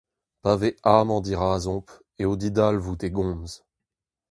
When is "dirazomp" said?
1.25-1.87